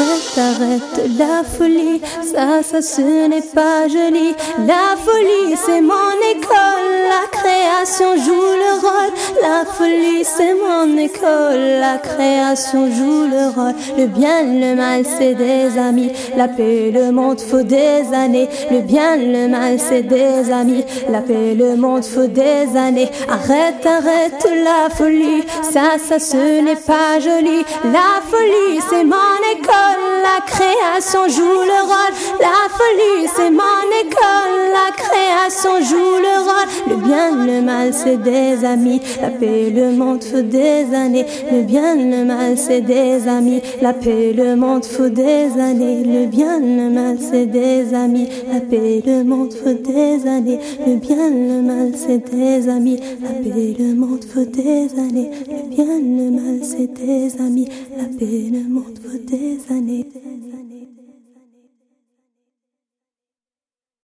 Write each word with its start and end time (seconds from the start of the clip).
Arrête, 0.00 0.38
arrête 0.38 1.10
la 1.18 1.44
folie, 1.44 2.00
ça, 2.22 2.62
ça, 2.62 2.80
ce 2.80 3.28
n'est 3.28 3.42
pas 3.42 3.86
joli. 3.86 4.34
La 4.66 4.96
folie, 4.96 5.54
c'est 5.62 5.82
mon 5.82 6.14
école, 6.30 6.90
la 7.06 7.26
création 7.30 8.16
joue 8.16 8.52
le 8.64 8.80
rôle. 8.80 9.12
La 9.42 9.66
folie, 9.66 10.24
c'est 10.24 10.54
mon 10.54 10.96
école, 10.96 11.80
la 11.80 11.98
création 11.98 12.86
joue 12.86 13.26
le 13.26 13.50
rôle. 13.54 13.74
Le 13.98 14.06
bien, 14.06 14.42
le 14.44 14.74
mal, 14.74 15.04
c'est 15.04 15.34
des 15.34 15.76
amis. 15.76 16.12
La 16.34 16.48
paix, 16.48 16.90
le 16.94 17.12
monde, 17.12 17.40
faut 17.40 17.62
des 17.62 18.04
années. 18.14 18.48
Le 18.70 18.80
bien, 18.80 19.16
le 19.16 19.48
mal, 19.48 19.78
c'est 19.78 20.04
des 20.04 20.50
amis. 20.50 20.84
La 21.10 21.20
paix, 21.20 21.54
le 21.54 21.76
monde, 21.76 22.04
faut 22.04 22.26
des 22.26 22.74
années. 22.74 23.10
Arrête, 23.28 23.84
arrête 23.84 24.48
la 24.64 24.88
folie, 24.94 25.42
ça, 25.62 25.98
ça, 26.02 26.18
ce 26.18 26.62
n'est 26.62 26.76
pas 26.76 27.20
joli. 27.20 27.64
La 27.84 28.22
folie, 28.30 28.80
c'est 28.88 29.04
mon 29.04 29.29
la 30.40 30.46
création 30.46 31.28
joue 31.28 31.62
le 31.62 31.80
rôle. 31.82 32.14
La 32.40 32.68
folie, 32.70 33.28
c'est 33.34 33.50
mon 33.50 33.84
école, 34.02 34.72
la 34.72 34.90
création 34.96 35.80
joue 35.80 36.16
le 36.18 36.38
rôle. 36.38 36.68
Le 36.88 36.96
bien, 36.96 37.19
le 37.60 37.66
mal, 37.66 37.92
c'est 37.92 38.16
des 38.16 38.64
amis. 38.64 39.00
La 39.20 39.30
paix, 39.30 39.70
le 39.70 39.92
monde, 39.92 40.24
faut 40.24 40.42
des 40.42 40.94
années. 40.94 41.26
Le 41.52 41.62
bien, 41.62 41.94
le 41.94 42.24
mal, 42.24 42.56
c'est 42.56 42.80
des 42.80 43.28
amis. 43.28 43.60
La 43.82 43.92
paix, 43.92 44.32
le 44.32 44.56
monde, 44.56 44.84
faut 44.84 45.08
des 45.08 45.48
années. 45.58 46.02
Le 46.04 46.26
bien, 46.26 46.58
le 46.58 46.90
mal, 46.90 47.18
c'est 47.20 47.46
des 47.46 47.94
amis. 47.94 48.28
La 48.52 48.60
paix, 48.60 49.02
le 49.04 49.24
monde, 49.24 49.52
faut 49.52 49.74
des 49.74 50.26
années. 50.26 50.58
Le 50.86 50.96
bien, 50.96 51.28
le 51.30 51.62
mal, 51.62 51.92
c'est 51.94 52.30
des 52.30 52.68
amis. 52.68 52.98
La 53.22 53.30
paix, 53.30 53.76
le 53.78 53.94
monde, 53.94 54.24
faut 54.24 54.44
des 54.44 54.88
années. 54.98 55.30
Le 55.48 55.74
bien, 55.74 55.98
le 55.98 56.30
mal, 56.30 56.60
c'est 56.62 56.92
des 56.92 57.40
amis. 57.40 57.68
La 57.96 58.04
paix, 58.04 58.50
le 58.52 58.68
monde, 58.68 58.98
faut 59.04 59.18
des 59.18 59.58
années. 59.70 60.06